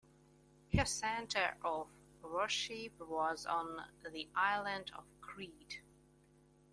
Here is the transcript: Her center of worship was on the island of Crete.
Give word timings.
Her 0.75 0.83
center 0.83 1.57
of 1.63 1.87
worship 2.23 2.97
was 2.99 3.45
on 3.45 3.85
the 4.11 4.27
island 4.33 4.89
of 4.97 5.05
Crete. 5.21 5.83